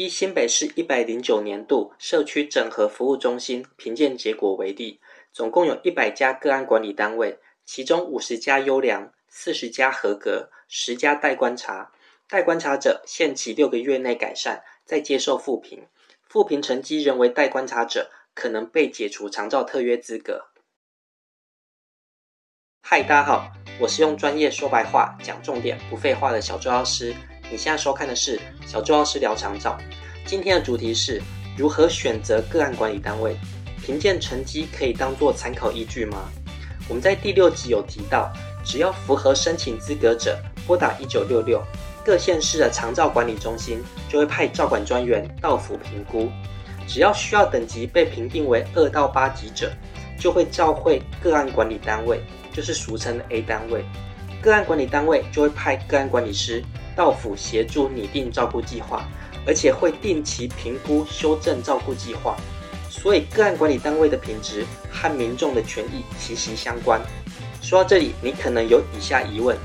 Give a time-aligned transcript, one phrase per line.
[0.00, 4.98] 依新北市一百零九年度社区整合服务中心评鉴结果为例，
[5.30, 11.92] 总共有一百家个案管理单位，其中五十家优良，四十家合格，十家待观察。
[12.26, 15.86] 待观察者限期六个月内改善，再接受复评。
[16.22, 20.46] 复评成绩仍为待观察者，可能被解除长照特约资格。
[22.80, 27.14] 嗨，大家好，我是用专业说白话、讲重点、不废话的小周老师。
[27.50, 29.76] 你现在收看的是小周老师聊长照。
[30.24, 31.20] 今天的主题是
[31.56, 33.36] 如何选择个案管理单位，
[33.82, 36.30] 评鉴成绩可以当做参考依据吗？
[36.88, 38.32] 我们在第六集有提到，
[38.64, 41.60] 只要符合申请资格者，拨打一九六六。
[42.04, 46.30] 各县市的长照管理中心就会派照管专员到府评估，
[46.86, 49.72] 只要需要等级被评定为二到八级者，
[50.18, 53.84] 就会召会个案管理单位，就是俗称的 A 单位。
[54.40, 56.64] 个案管理单位就会派个案管理师
[56.96, 59.04] 到府协助拟定照顾计划，
[59.46, 62.36] 而且会定期评估修正照顾计划。
[62.88, 67.00] 所以个案管理单位的品质和民众的权益息息相关。
[67.62, 69.56] 说到这里，你可能有以下疑问：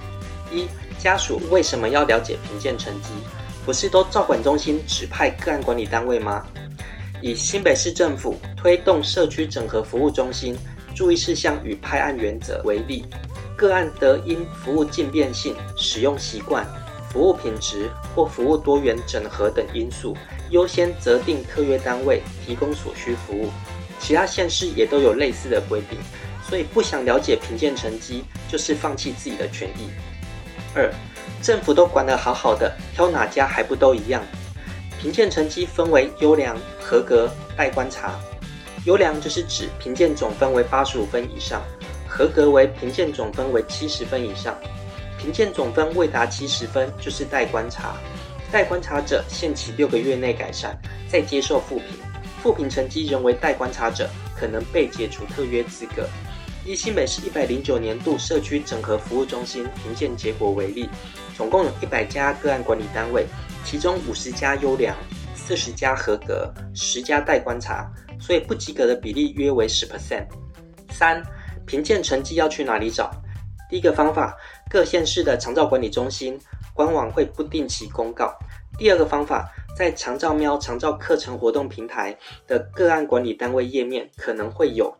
[0.51, 0.67] 一。
[0.97, 3.09] 家属为什么要了解评鉴成绩？
[3.63, 6.43] 不是都照管中心指派个案管理单位吗？
[7.21, 10.57] 以新北市政府推动社区整合服务中心
[10.95, 13.05] 注意事项与派案原则为例，
[13.55, 16.65] 个案得因服务渐变性、使用习惯、
[17.15, 20.13] 服务品质或服务多元整合等因素，
[20.49, 23.49] 优先择定特约单位提供所需服务。
[24.01, 25.97] 其他县市也都有类似的规定，
[26.45, 29.89] 所以不想了解评鉴成绩，就是放弃自己的权益。
[30.75, 30.93] 二，
[31.41, 34.21] 政府都管得好好的，挑哪家还不都一样？
[34.99, 38.13] 评鉴成绩分为优良、合格、待观察。
[38.83, 41.61] 优良就是指评鉴总分为八十五分以上，
[42.09, 44.53] 合格为评鉴总分为七十分以上。
[45.25, 47.95] 评鉴总分未达七十分就是待观察。
[48.51, 50.77] 待观察者限期六个月内改善，
[51.09, 51.87] 再接受复评。
[52.43, 56.07] 复评成绩仍为待观察者，可能被解除特约资格。
[56.63, 60.87] 以新北市一百零九年度社区整合服务中心评鉴结果为例，
[61.35, 63.25] 总共有一百家个案管理单位，
[63.63, 64.95] 其中五十家优良，
[65.33, 70.27] 四十家合格，十家待观察，所以不及格的比例约为十 percent。
[70.91, 71.19] 三、
[71.65, 73.11] 评鉴成绩要去哪里找？
[73.69, 74.37] 第一个方法，
[74.69, 76.39] 各县市的长照管理中心
[76.73, 78.37] 官网会不定期公告。
[78.77, 82.15] 第二个方法，在长照喵长照课程活动平台
[82.45, 84.95] 的个案管理单位页面可能会有。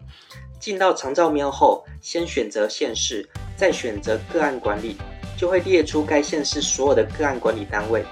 [0.59, 4.96] 进到长照喵后，先选择县市，再选择个案管理，
[5.38, 8.03] 就会列出该县市所有的个案管理单位。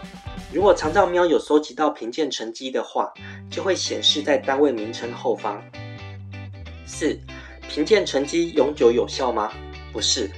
[0.51, 3.11] 如果长照喵有收集到评鉴成绩的话，
[3.49, 5.59] 就会显示在单位名称后方。
[6.85, 7.17] 四、
[7.67, 9.51] 评鉴成绩永久有效吗？
[9.91, 10.29] 不是，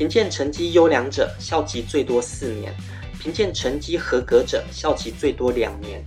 [0.00, 2.74] 评鉴成绩优良者效期最多四年，
[3.20, 6.02] 评鉴成绩合格者效期最多两年。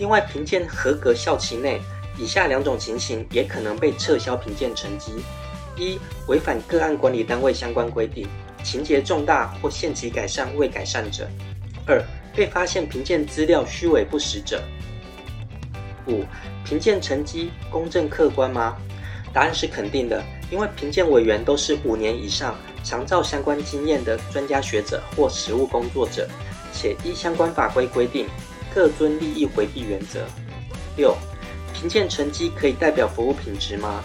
[0.00, 1.80] 另外，评鉴合格效期内。
[2.18, 5.12] 以下两种情形也可能被撤销评鉴成绩：
[5.76, 8.26] 一、违反个案管理单位相关规定，
[8.64, 11.26] 情节重大或限期改善未改善者；
[11.86, 12.02] 二、
[12.34, 14.60] 被发现评鉴资料虚伪不实者。
[16.08, 16.24] 五、
[16.64, 18.76] 评鉴成绩公正客观吗？
[19.32, 26.28] 答案是肯定的，因为评鉴委员都是五年以上、常照相关经验的专家学者或实务工作者，
[26.72, 28.26] 且依相关法规规定，
[28.74, 30.26] 各遵利益回避原则。
[30.96, 31.16] 六。
[31.74, 34.02] 评鉴成绩可以代表服务品质吗？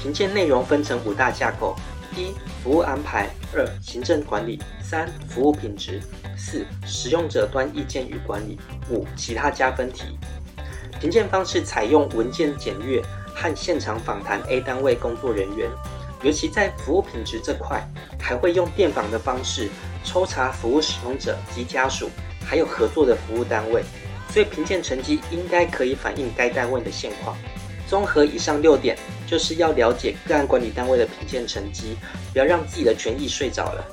[0.00, 1.76] 评鉴内容分成五大架构：
[2.16, 6.00] 一、服务安排；二、行政管理；三、服务品质；
[6.34, 8.56] 四、使用者端意见与管理；
[8.88, 10.18] 五、其他加分题。
[10.98, 13.02] 评鉴方式采用文件检阅
[13.34, 15.70] 和现场访谈 A 单位工作人员，
[16.22, 17.82] 尤其在服务品质这块，
[18.18, 19.68] 还会用电访的方式
[20.04, 22.10] 抽查服务使用者及家属，
[22.44, 23.82] 还有合作的服务单位。
[24.28, 27.36] 所以评鉴成绩应该可以反映该单位的现况。
[27.88, 28.96] 综合以上六点，
[29.26, 31.96] 就是要了解个案管理单位的评鉴成绩，
[32.32, 33.84] 不要让自己的权益睡着了。